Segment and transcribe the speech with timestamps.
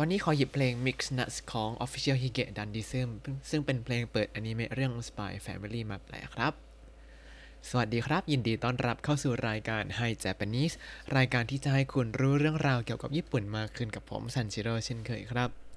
[0.00, 3.08] วันนี้ขอหยิบเพลง Mix Nuts ของ Official Hige Dandism
[3.50, 6.52] ซึ่งเป็นเพลงเปิดอนิเมะเรื่อง Spy Family มาแปลครับ
[7.68, 10.74] สวัสดีครับ ยินดีต้อนรับเข้าสู่รายการ Hi Japanese
[11.16, 15.67] รายการที่จะให้คุณรู้เรื่องราวเกี่ยวกับญี่ปุ่นมากขึ้นกับผมซันชิโร่เช่นเคยครับ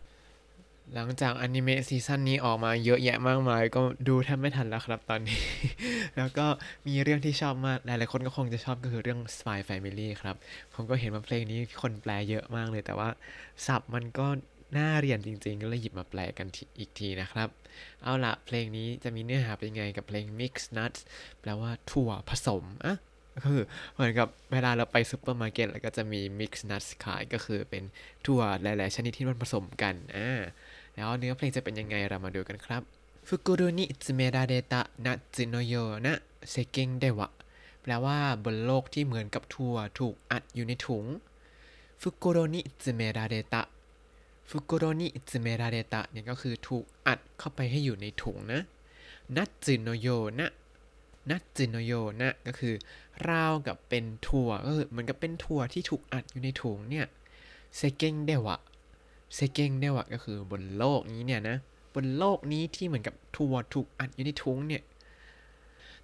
[0.95, 5.41] หลังจากอนิเมะซีซั่นนี้ออกมาเยอะแยะมากมาย ก็ดูแทบไม่ทันแล้วครับตอนนี้
[6.17, 6.47] แล้วก็
[6.87, 10.35] มีเรื่องที่ชอบมาก หลายๆคนก็คงจะชอบก็คือเรื่อง Spy Family ครับ
[10.73, 13.09] ผมก็เห็นว่าเพลงนี้คนแปลเยอะมากเลย แต่ว่า
[13.65, 14.27] ศัพท์มันก็
[14.77, 16.47] น่าเรียนจริงๆ ก็เลยหยิบมาแปลกัน
[16.79, 17.49] อีกทีนะครับ
[18.03, 20.99] เอาละเพลงนี้จะมีเนื้อหาเป็นยังไงกับเพลง Mix Nuts
[21.41, 22.95] แปลว่าถั่วผสมอะ
[23.35, 27.83] ก็คือเหมือนกับเวลาเราไปซูเปอร์มาร์เก็ตแล้วก็จะมี Mix Nuts ขายก็คือเป็น
[28.25, 30.41] ถั่วหลาย ๆ ชนิดที่มันผสมกันอ่า
[30.95, 32.81] แล้วเนื้อเพลงจะเป็นยังไงเรามาดูกันครับ
[33.27, 36.13] 袋に詰められたナッツのようนะ
[36.49, 37.31] เซเกงเดวะ
[37.81, 41.05] แปลว่าบนโลกที่เหมือนกับถั่วถูกอัดอยู่ในถุง
[42.01, 43.61] ฟุกุโรนิซึเมราเดตะ
[44.49, 48.61] ฟุกุโรนิซึเมราเดตะเนี่ยก็คือถูกอัดเข้าไปให้อยู่ในถุงนะ
[49.35, 50.07] นัตจิโนโย
[50.39, 50.49] นะ
[51.29, 52.73] นัตจิโนโยนะก็คือ
[53.29, 57.05] ราวกับเป็นถั่วก็คือเหมือนกับเป็นถั่วที่ถูกอัดอยู่ในถุงเนี่ย
[57.77, 58.59] เซเกงเดวะ
[59.35, 61.57] เซเก้งเนี่ยอะก็คือบนโลกนี้เนี่ยนะ
[61.93, 64.83] บนโลกนี้ที่เหมือนกับถั่วถูกอัดอยู่ในถุงเนี่ย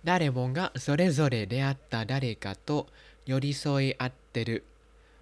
[0.07, 3.63] 誰もがそれぞれ出会った誰かと寄り添い合っ
[4.02, 4.57] てる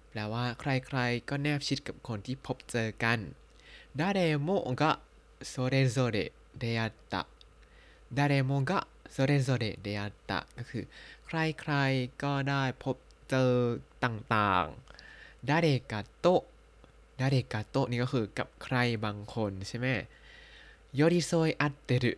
[0.08, 3.18] แปลว่าใครๆก็แนบชิดกับคนที่พบเจอกัน
[3.98, 4.90] 誰もがそれ
[5.48, 6.18] ぞれ出会っ
[6.58, 10.84] た誰もがそれぞれ出会ったก็คือ
[11.26, 12.96] ใครๆก็ได้พบ
[13.30, 13.52] เจอ
[14.04, 16.26] ต่างๆ誰かと
[17.18, 19.86] 誰かとนี่ก็คือกับใครบางคนใช่ไหม
[20.98, 22.12] 寄り添い合ってる寄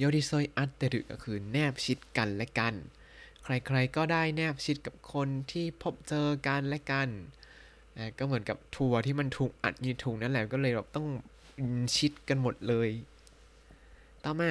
[0.00, 2.74] り添い合ってるก็คือแนบชิดกันและกัน
[3.44, 7.08] ใครๆก็ได้แนบชิดกับคนที่พบเจอกันและกัน
[8.18, 11.08] ก็เหมือนกับถั่วที่มันถูกอัดอยู่ถุงนั่นแหละก็เลยเราต้อง
[11.96, 12.90] ชิดกันหมดเลย
[14.24, 14.50] ต่อมา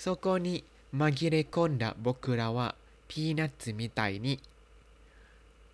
[0.00, 4.34] そこに紛れ込んだ僕らはピーナッツみたいนิ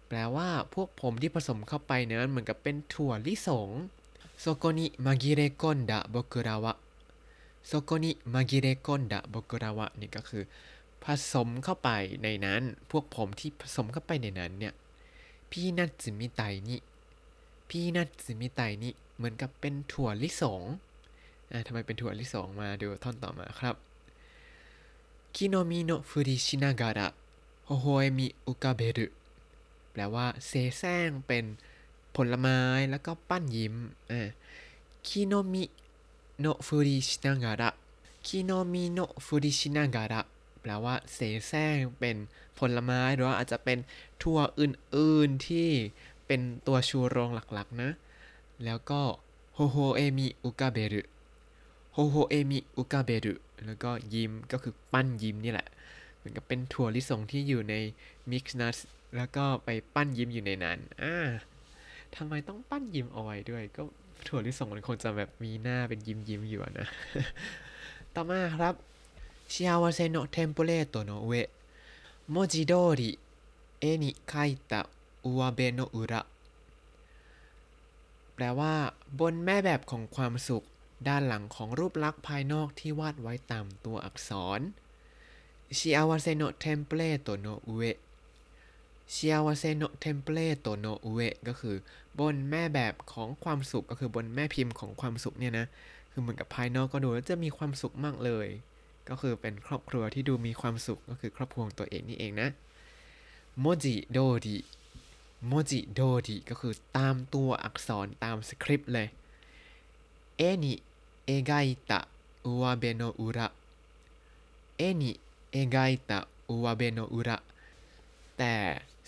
[0.09, 3.69] แปลว่าพวกผมที่ผสมเข้าไปนั้นเหมือนกับเป็นถั่วลิสง
[4.41, 6.75] โซโกนิมากิเรโกนดะโบกุระวะ
[7.67, 10.45] โซโกนิมากิเรโกนดะโบกุระวะนี่ก็คือ
[11.05, 11.91] ผสมเข้าไป
[12.23, 14.75] ในนั้น พวกผมที่ผสมเข้าไปในนั้นเนี่ย
[15.51, 16.81] พี่นัตสึมิไตนี่
[17.69, 20.63] พี่นัตสึมิไตนี่เหมือนกับเป็นถั่วลิสง
[21.53, 23.75] อ่าทำไมเป็นถั่วลิสงมาดูท่อนต่อมาครับ
[25.35, 27.09] 木の実のフリしながら微
[27.67, 29.07] 笑み浮かべる
[29.93, 31.45] แปลว่าเสแสร้งเป็น
[32.17, 32.61] ผลไม้
[32.91, 33.75] แล้วก็ปั้นยิ้ม
[34.11, 34.29] อ่า
[35.07, 40.21] 木の実のフリしながら木の実のフリしながら
[40.61, 42.17] แปลว่าเสแสร้งเป็น
[42.59, 43.79] ผลไม้หรือว่าอาจจะเป็น
[44.23, 45.69] ถั่วอื่นๆที่
[46.27, 47.91] เป็นตัวชูโรงหลักๆนะ
[48.65, 49.01] แล้วก็
[49.55, 51.03] 微笑み浮かべる
[51.93, 53.35] 微笑み浮かべる
[53.67, 55.67] แล้วก็ยิ้มก็คือปั้นยิ้มนี่แหละ
[56.17, 57.75] เหมือนกับเป็นถั่วลิสงที่อยู่ใน
[58.31, 58.77] Mix Nuts
[59.17, 61.29] แล้วก็ไปปั้นยิ้มอยู่ในนั้น อ่า
[62.17, 63.83] ทำไมต้องปั้นยิ้มเอาไว้ด้วย ก็
[64.27, 66.89] ถั่วลิสงมันคงจะแบบมีหน้าเป็นยิ้มยิ้มอยู่นะ
[68.15, 68.75] ต่อมาครับ
[69.53, 73.11] 幸せのテンプレートの上文字通り絵
[73.79, 74.35] に描
[74.71, 74.81] いたう
[75.25, 76.23] わべの裏
[78.35, 78.75] แปลว่า
[79.21, 80.65] บนแม่แบบของความสุข
[81.09, 84.61] ด้านหลังของรูปลักษณ์ภายนอกที่วาดไว้ตามตัวอักษร
[85.79, 91.77] 幸せのテンプレートの上 幸せのテンプレートの上ก็คือ
[92.19, 95.67] บนแม่แบบของความสุขก็คือบนแม่พิมพ์ของความสุขเนี่ยนะ
[96.13, 98.49] คือเหมือนกับภายนอกก็ดูแล้วจะมีความสุขมากเลย
[99.09, 102.49] ก็คือเป็นครอบครัวที่ดูมีความสุขก็คือครอบครัวตัวเองนี่เองนะ
[103.59, 104.57] โมจิโดดิ
[105.47, 109.09] โมจิโดดิก็คือตามตัวอักษรตามสคริปต์เลย
[110.37, 111.53] 絵に描
[111.91, 112.01] いたう
[112.45, 113.49] わべの裏 絵
[114.77, 115.77] に描
[116.11, 116.19] いたう
[116.49, 117.39] わべの裏
[118.39, 118.55] แต่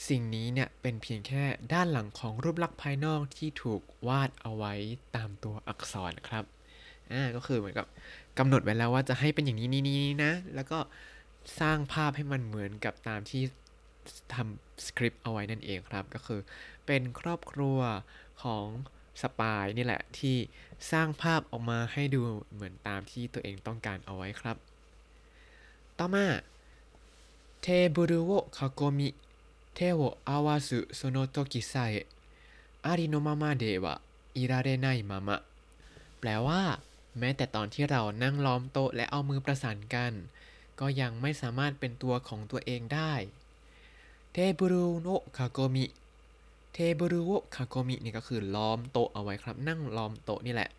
[0.08, 4.74] สิ่งนี้เนี่ยเป็นเพียงแค่ด้านหลังของรูปลักษณ์ภายนอกที่ถูกวาดเอาไว้
[5.16, 6.44] ตามตัวอักษรครับ
[7.12, 7.86] อ่าก็คือเหมือนกับ
[8.38, 10.78] กำหนดไว้แล้วว่าจะให้เป็นอย่างนี้นี้นี้นะ แล้วก็
[11.60, 13.42] สร้างภาพให้มันเหมือนกับตามที่
[14.34, 16.40] ทำสคริปต์เอาไว้นั่นเองครับ ก็คือ
[16.86, 17.78] เป็นครอบครัว
[18.42, 18.66] ของ
[19.22, 20.36] สปายนี่แหละที่
[20.92, 22.20] สร้างภาพออกมาให้ดู
[22.52, 24.56] เหมือนตามที่ตัวเองต้องการเอาไว้ครับ
[25.98, 26.26] ต่อมา
[27.62, 27.66] เท
[27.96, 29.08] บุรุโอคาโกมิ
[29.79, 32.05] 手を合わすその時さえ
[32.81, 34.01] ありのままでは
[34.33, 35.41] いられないまま
[36.19, 36.61] แปลว่า
[37.19, 40.13] แม้แต่ตอนที่เรานั่งล้อมโต๊ะและเอามือประสานกัน
[40.79, 43.13] ก็ยังไม่สามารถเป็นตัวของตัวเองได้
[44.33, 45.85] เทบุรุโนะคาโกมิ
[46.73, 50.69] เท เทบุรุโวคาโกมินี่ก็คือล้อมโต๊ะเอาไว้ครับ นั่งล้อมโต๊ะนี่แหละ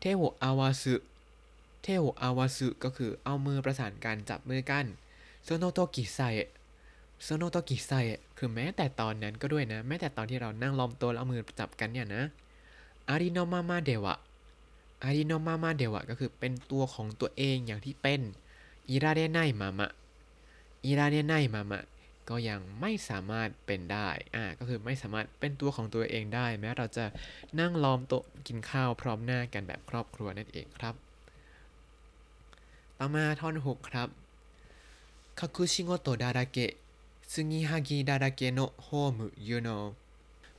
[0.00, 0.94] เทโวอาวาสึ
[1.82, 4.86] เทโวอาวาสึก็คือเอามือประสานกันจับมือกัน
[5.44, 6.20] โซโนโตกิไซ
[7.23, 7.91] โซโนโตกิไซ
[8.37, 12.23] คือแม้แต่ตอนนั้นก็ด้วยนะ แม้แต่ตอนที่เรานั่งล้อมโต๊ะแล้วเอามือจับกันเนี่ยนะ
[13.09, 14.15] อาริโนมามาเดวะ
[15.03, 18.21] อาริโนมามาเดวะก็คือเป็นตัวของตัวเองอย่างที่เป็น
[18.89, 19.91] อิราเรไนมามะ
[20.85, 21.83] อิราเรไนมามะ
[22.29, 27.05] ก็ยังไม่สามารถเป็นได้ อ่า ก็คือไม่สามารถเป็นตัวของตัวเองได้ แม้เราจะ
[27.59, 30.95] นั่งล้อมโต๊ะกินข้าวพร้อมหน้ากันแบบครอบครัวนั่นเองครับ
[32.97, 34.09] ต่อมาท่อนหกครับ
[35.39, 36.73] คาคุชิโงโตดาราเกะ
[37.33, 38.87] ซึงิฮากิดาราเกโนโฮ
[39.17, 39.69] มุยูโน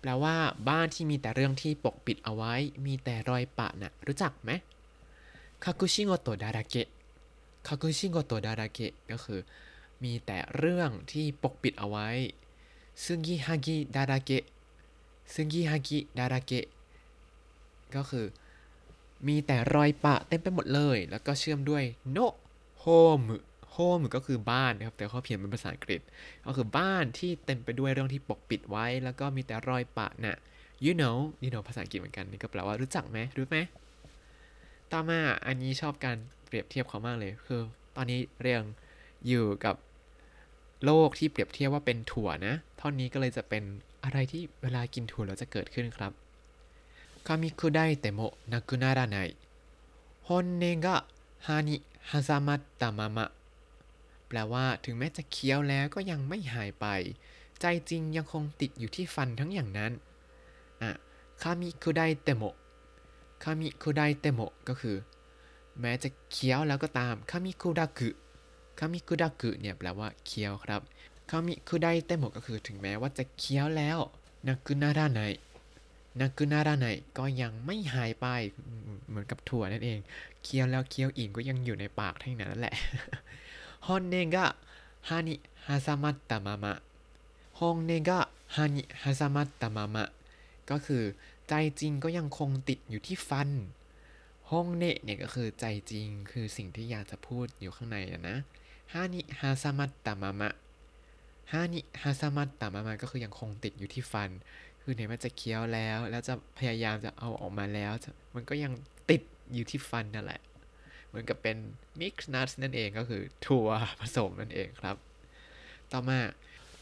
[0.01, 0.37] แปลว่า
[0.69, 2.55] บ้านที่มีแต่เรื่องที่ปกปิดเอาไว้
[2.87, 4.51] มีแต่รอยปะนะ่ะ รู้จักไหม
[5.65, 6.89] คาคุชิโงโตดาราเกะ
[7.67, 9.41] คาคุชิโงโตดาราเกะก็คือ
[10.03, 12.09] มีแต่เรื่องที่ปกปิดเอาไว้
[13.05, 14.45] ซึงิฮากิดาราเกะ
[15.35, 16.67] ซึงิฮากิดาราเกะ
[17.95, 18.27] ก็คือ
[19.27, 22.19] มีแต่รอยปะเต็มไปหมดเลย แล้วก็เชื่อมด้วยโน
[22.81, 22.85] โฮ
[23.19, 23.21] ม
[23.75, 26.01] โฮมก็คือบ้านนะครับ แต่เขาเขียนเป็นภาษาอังกฤษ
[26.47, 30.39] ก็คือบ้านที่เต็มไปด้วยเรื่องที่ปกปิดไว้ แล้วก็มีแต่รอยปะน่ะ
[30.85, 33.59] you know you know ภาษาอังกฤษเหมือนกัน นี่ก็แปลว่ารู้จักไหมรู้ไหม
[34.93, 36.17] ต่อมาอันนี้ชอบการ
[36.47, 37.61] เปรียบเทียบเขามากเลย คือ
[37.97, 38.63] ตอนนี้เรียง
[39.27, 39.77] อยู่กับ
[40.85, 43.63] โลกที่เปรียบเทียบว่าเป็นถั่วนะ ท่อนนี้ก็เลยจะเป็น
[44.05, 46.13] อะไรที่เวลากินถั่วแล้วจะเกิดขึ้นครับ
[47.27, 48.21] คามิคุไดเตโม
[48.53, 49.19] นากุนาระไน
[50.29, 50.97] ฮอนเนกะ
[51.47, 51.77] ฮานิ
[52.11, 53.29] ฮาซามัตตามามะ
[54.29, 56.87] แปลว่าถึงแม้จะเคี้ยวแล้วก็ยังไม่หายไป
[57.61, 59.93] ใจจริงยังคงติดอยู่ที่ฟันทั้งอย่างนั้น
[60.83, 60.91] อะ
[61.43, 62.43] คามิคุไดเตโม
[63.43, 64.97] คามิคุไดเตโมก็คือ
[65.81, 68.11] แม้จะเคี้ยวแล้วก็ตามคามิคุดากุ
[68.79, 70.81] คามิคุดากุเนี่ยแปลว่าเคี้ยวครับ
[71.31, 73.99] คามิคุไดเตโมก็คือถึงแม้ว่าจะเคี้ยวแล้ว
[74.47, 75.21] นากุนาระไน
[76.21, 76.87] นากุนาระไน
[77.19, 78.27] ก็ยังไม่หายไป
[79.09, 79.99] เหมือนกับถั่วนั่นเอง
[80.43, 82.75] เคี้ยวแล้วเคี้ยวอีกก็ยังอยู่ในปากทั้งนั้นนั่นแหละ
[83.87, 84.47] ฮอนเนกะ
[85.09, 85.35] ฮานิ
[85.67, 86.73] ฮาซามัตตามามะ
[87.59, 88.21] ฮองเนกะ
[88.55, 90.05] ฮานิฮาซามัตตามามะ
[90.71, 91.03] ก็คือ
[91.49, 93.49] ใจจริงก็ยังคงติดอยู่ที่ฟัน
[94.51, 97.97] ห้องเนเนี่ยก็คือใจจริงคือสิ่งที่อยากจะพูดอยู่ข้างใน
[98.29, 98.37] นะ
[98.93, 100.51] ฮานิฮาซามัตตามามะ
[101.53, 104.31] 歯に挟まったまま ก็คือยังคงติดอยู่ที่ฟัน
[104.83, 107.93] คือไหนมันจะเคี้ยวแล้ว แล้วจะพยายามจะเอาออกมาแล้ว
[108.35, 108.73] มันก็ยัง
[109.11, 109.23] ติด
[109.55, 110.41] อยู่ที่ฟันนั่นแหละ
[111.15, 111.57] เหมือนกับเป็น
[112.01, 113.69] mixed nuts นั่นเองก็คือถั่ว
[114.01, 114.97] ผสมนั่นเองครับ
[115.93, 116.19] ต่อมา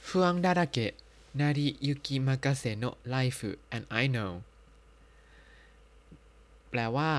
[0.08, 4.32] 不安だらけ成り行き任せの life and I know
[6.70, 7.10] แปลว่า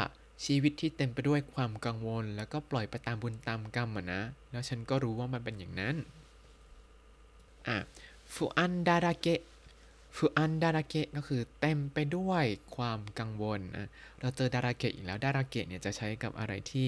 [0.45, 4.21] ชีวิตที่เต็มไปด้วยความกังวล แล้วก็ปล่อยไปตามบุญตามกรรมอะนะ
[4.51, 5.95] แล้วฉันก็รู้ว่ามันเป็นอย่างนั้น
[7.68, 7.77] อะ
[8.33, 9.42] ฟูอันดาราเกะ
[10.15, 12.45] ฟูอันดาราเกะก็คือเต็มไปด้วย
[12.75, 13.89] ความกังวลอะ
[14.19, 16.86] เราเจอดาราเกะอีกแล้วดาราเกะเนี่ยจะใช้กับอะไรที่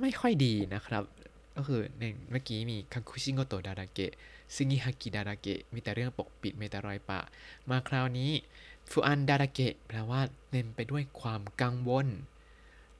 [0.00, 1.02] ไม่ค่อยดีนะครับ
[1.56, 4.12] ก็คือในเมื่อกี้มีคังคุชิโงโตดาราเกะ
[4.54, 7.20] ซึงิฮากิดาราเกะมีแต่เรื่องปกปิดมีแต่รอยปะ
[7.68, 8.30] มาคราวนี้
[8.90, 10.20] ฟูอันดาราเกะแปลว่า
[10.50, 12.06] เต็มไปด้วยความกังวล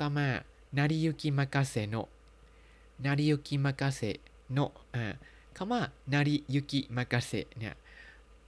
[0.00, 0.26] ต่อมา
[0.76, 2.08] นาริยุกิมากาเซโนะ
[3.04, 4.00] นาริยุกิมากาเซ
[4.52, 5.04] โนะอ่า
[5.56, 5.80] คำว่า
[6.12, 7.74] นาริยุกิมากาเซเนี่ย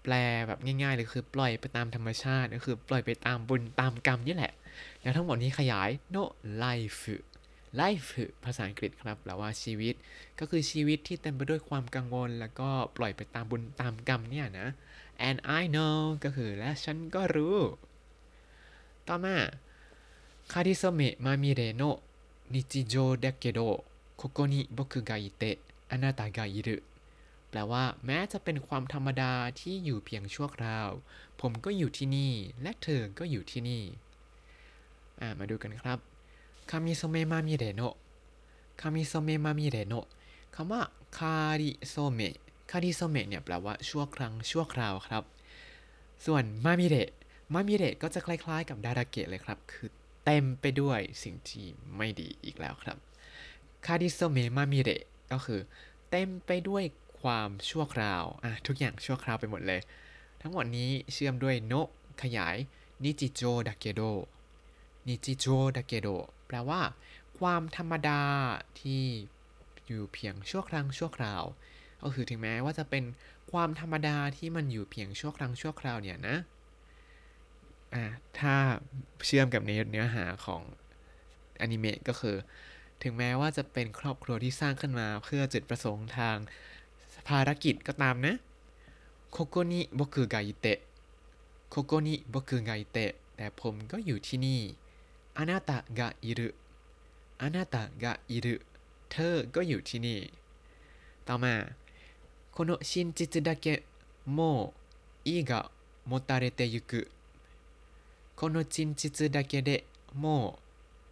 [0.03, 0.15] แปล
[0.47, 4.53] แบบง่ายๆเลยคือปล่อยไปตามธรรมชาติก็คือปล่อยไปตามบุญตามกรรมนี่แหละ
[5.03, 6.23] แล้วทั้งหมดนี้ขยาย no
[6.63, 7.05] life
[7.81, 8.13] life
[8.45, 9.95] ภาษาอังกฤษครับแปลว่าชีวิต
[10.39, 14.69] ก็คือชีวิตที่เต็มไปด้วยความกังวล แล้วก็ปล่อยไปตามบุญตามกรรมเนี่ยนะ
[15.29, 17.57] and I know ก็คือและฉันก็รู้
[19.09, 19.37] ต่อมา
[20.53, 21.83] 仮初めまみれの
[22.53, 23.61] 日常だけど
[24.17, 25.57] ここに僕がいてあ
[25.91, 26.77] なたがいる
[27.53, 30.89] แปลว่าแม้จะเป็นความธรรมดาที่อยู่เพียงชั่วคราว
[31.41, 32.33] ผมก็อยู่ที่นี่
[32.63, 33.83] และเธอก็อยู่ที่นี่
[35.39, 35.99] มาดูกันครับ
[36.71, 40.07] 仮初めまみれの 仮初めまみれの
[40.55, 40.83] คำว่า
[41.19, 45.23] 仮初め 仮初め เนี่ยแปลว่าชั่วครั้งชั่วคราวครับ
[46.27, 47.11] ส่วนมามิเระ
[47.53, 49.91] มามิเระก็จะคล้ายๆ กับดาราเกะเลยครับ คือ
[50.25, 51.67] เต็มไปด้วยสิ่งที่
[51.97, 52.97] ไม่ดีอีกแล้วครับ
[53.87, 55.61] คาริโซเมะมามิเระก็คือ
[56.11, 56.85] เต็มไปด้วย
[57.23, 59.81] ความชั่วคราวอะทุกอย่างชั่วคราวไปหมดเลย
[60.41, 61.89] ทั้งหมดนี้เชื่อมด้วยโนะ
[62.23, 62.57] ขยาย
[63.05, 64.03] นิจิโจดาเกโด
[65.09, 66.09] นิจิโจดาเกโด
[66.47, 66.81] แปลว่า
[67.39, 68.23] ความธรรมดา
[68.81, 69.05] ที่
[69.87, 71.43] อยู่เพียงชั่วครั้งชั่วคราว
[72.03, 73.05] ก็คือถึงแม้ว่าจะเป็น
[73.53, 76.37] ความธรรมดาที่มันอยู่เพียงชั่วครั้งชั่วคราวเนี่ยนะ
[77.95, 78.05] อ่า
[78.39, 78.55] ถ้า
[79.27, 80.63] เชื่อมกับในเนื้อหาของ
[81.61, 82.37] อนิเมะก็คือ
[83.03, 86.37] ถึงแม้ว่าจะเป็นครอบครัวที่สร้างขึ้นมาเพื่อจุดประสงค์ทาง
[87.28, 88.36] ภารกิจก็ตามนะ
[89.32, 90.80] โคโกนิโบกุกาอิเตะ
[91.70, 94.62] โค โคโกนิโบกุไงเตะแต่ผมก็อยู่ที่นี่
[95.38, 96.50] อานาตะกะอิรุ
[97.42, 98.56] อานาตะกะอิรุ
[99.10, 100.20] เธอก็อยู่ที่นี่
[101.28, 101.54] ต่อมา
[102.56, 103.84] この真実だけ
[104.26, 104.74] も
[105.26, 105.70] う意が
[106.10, 107.08] 持たれてゆく
[108.36, 110.58] この真実だけでも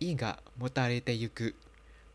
[0.02, 1.54] う意が持たれてゆく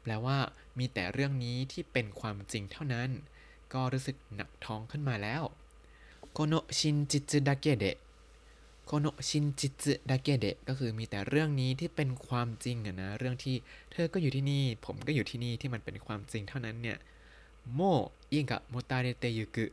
[0.03, 3.11] แปลว่า มีแต่เรื่องนี้ที่เป็นความจริงเท่านั้น
[3.74, 5.44] ก็รู้สึกหนักท้องขึ้นมาแล้ว
[6.34, 7.98] โคโนชินจิตดะเกเดะ
[8.86, 13.56] โคโนชินจิตดะเกเดะก็คือมีแต่เรื่องนี้ที่เป็นความจริงนะเรื่องที่
[13.92, 16.98] เธอก็อยู่ที่นี่ ผมก็อยู่ที่นี่ที่มันเป็นความจริงเท่านั้นเนี่ย
[17.74, 17.80] โม
[18.32, 19.66] อิงกะโมตาเรเตยุกุ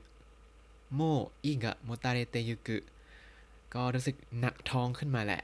[0.94, 1.00] โม
[1.44, 2.78] อิงกะโมตาเรเตยุกุ
[3.74, 5.42] ก็รู้สึกหนักท้องขึ้นมาแหละ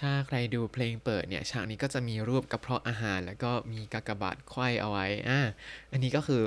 [0.00, 5.40] ถ้าใครดูเพลงเปิดเนี่ยฉากนี้ก็จะมีรูปกระเพาะอาหาร แล้วก็มีกากบาทไขว้เอาไว้อ่า
[5.92, 6.42] อันนี้ก็คือ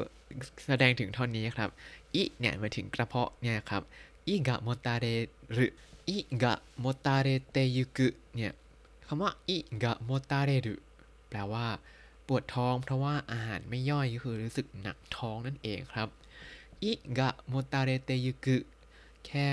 [0.67, 1.69] แสดงถึงท่อนนี้ครับ
[2.15, 3.83] อิเนี่ยมาถึงกระเพาะเนี่ยครับ
[4.27, 5.05] อิกะโมตาเร
[5.57, 5.65] รุ
[6.09, 8.53] อิกะโมตาเรเตยุกุเนี่ย
[9.07, 10.75] คำว่าอิกะโมตาเรรุ
[11.29, 11.67] แปลว่า
[12.27, 16.07] ปวดท้องเพราะว่าอาหารไม่ย่อยก็คือรู้สึกหนักท้องนั่นเองครับ
[16.83, 18.57] อิกะโมตาเรเตยุกุ
[19.25, 19.47] แค่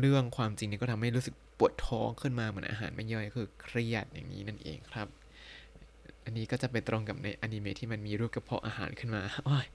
[0.00, 5.08] เรื่องความจริงนี่ก็ทำให้รู้สึก ปวดท้องขึ้นมาเหมือนอาหารไม่ย่อยคือเครียดอย่างนี้นั่นเองครับ
[6.24, 9.66] อันนี้ก็จะไปตรงกับในอนิเมะที่มันมีรูปกระเพาะอาหารขึ้นมาโอ้ย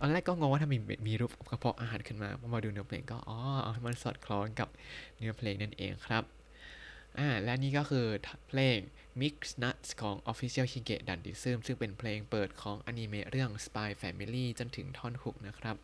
[0.00, 3.38] ตอนแรกก็งงว่าถ้ามีมีรูปกระเพาะอาหารขึ้นมาพอมาดูเนื้อเพลงก็อ๋อ
[3.86, 4.68] มันสอดคล้องกับ
[5.16, 6.24] เนื้อเพลงนั่นเองครับ
[7.18, 8.06] อ่าและนี่ก็คือ
[8.48, 8.78] เพลง
[9.20, 14.44] Mix Nuts ของ Official Hige d a n d i s m ซึ่งเป็นเพลงเปิดของอนิเมะเรื่อง Spy Family
[14.58, 15.76] จนถึงท่อนฮุกนะครับ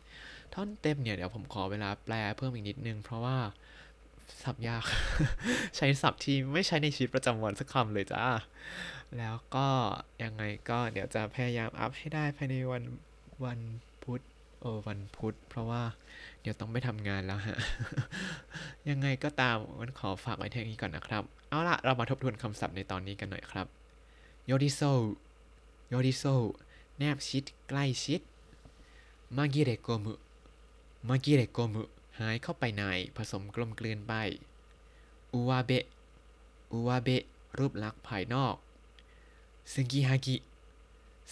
[0.53, 3.37] ท่อนเต็มเนี่ย เดี๋ยวผมขอเวลาแปลเพิ่มอีกนิดนึง เพราะว่า
[4.43, 4.83] ศัพท์ยาก
[5.77, 8.23] ใช้ศัพท์ที่ไม่ใช้ในชีวิตประจำวันสักคำเลยจ้า
[9.17, 9.67] แล้วก็
[10.23, 12.83] ยังไงก็เดี๋ยวจะพยายามอัพให้ได้ภายในวัน
[13.45, 13.59] วัน
[14.03, 14.21] พุธ
[14.61, 15.83] เออวันพุธเพราะว่า
[16.41, 17.57] เดี๋ยวต้องไปทำงานแล้วฮะ
[18.89, 23.67] ยังไงก็ตามมันขอฝากไว้เท่านี้ก่อนนะครับ เอาละเรามาทบทวนคำศัพท์ในตอนนี้กันหน่อยครับ
[24.45, 24.81] โยดิโซ
[25.89, 26.23] โยดิโซ
[26.97, 28.21] แนบชิดใกล้ชิด
[29.37, 30.13] มากิเรโกมุ
[31.07, 31.83] มากิเรโกมุ
[32.19, 32.83] หายเข้าไปใน
[33.17, 34.13] ผสมกลมกลืนไป
[35.33, 35.85] อุวาเบะ
[36.71, 37.23] อุวาเบะ
[37.57, 38.55] รูปลักษณ์ภายนอก
[39.73, 40.35] ซึงกิฮากิ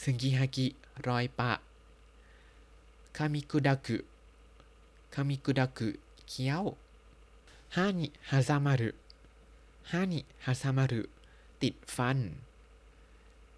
[0.02, 0.68] ซึงกิฮากิ
[1.08, 1.52] รอยปะ
[3.18, 3.98] คามิคุดะคุ
[5.14, 5.90] คามิคุดะคุ
[6.28, 6.64] เขี้ยว
[7.76, 8.92] ฮานิฮาซามารุ
[9.92, 11.02] ฮานิฮาซามารุ
[11.62, 12.18] ติดฟัน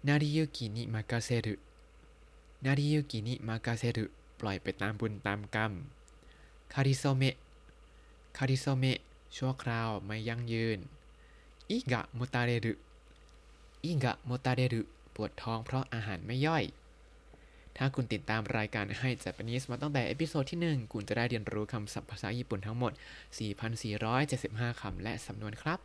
[0.06, 1.54] นาริยุกินิมากาเซรุ
[2.64, 4.06] นาริยุกินิมากาเซรุ
[4.40, 5.72] ปล่อยไปตามบุญตามกรรม
[6.74, 8.98] 仮初め 仮初め
[9.36, 10.78] ชั่วคราวไม่ยั่งยืน
[11.70, 12.74] 胃がもたれる 胃
[13.84, 14.82] がもたれる
[15.14, 16.64] ปวดท้องเพราะอาหารไม่ย่อย
[17.76, 22.92] ถ้าคุณติดตามรายการให้ Japanese มาตั้งแต่ episode ที่ 1 คุณจะได้เรียนรู้คำศัพท์ภาษาญี่ปุ่นทั้งหมด
[23.86, 25.78] 4,475 คำและสำนวนครับ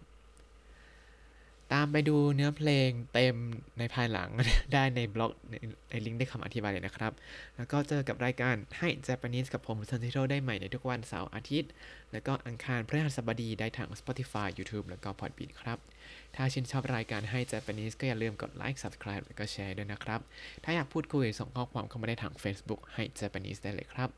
[1.74, 3.36] ตามไปดูเนื้อเพลงเต็ม
[3.80, 4.30] ในภายหลัง
[4.74, 5.56] ได้ในบล็อกใน
[5.90, 7.14] ในลิงก์ได้คำอธิบายเลยนะครับ
[7.58, 11.72] แล้วก็เจอกับรายการให้ Japanese กับผมซันซิโร่ได้ใหม่ในทุกวันเสาร์อาทิตย์
[12.12, 15.78] แล้วก็อังคารพฤหัสบดีได้ทาง Spotify YouTube แล้วก็ Podbean ครับ
[16.36, 20.20] ถ้าชื่นชอบรายการให้ Japanese ก็อย่าลืมกดไลค์ Subscribe แล้วก็แชร์ด้วยนะครับ
[20.64, 24.10] ถ้าอยากพูดคุยส่งข้อความเข้ามาได้ทาง Facebook ให้ Japanese ได้เลยครับ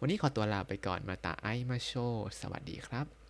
[0.00, 1.92] วันนี้ขอตัวลาไปก่อนมาตาไอมาโช
[2.40, 3.25] สวัสดีครับ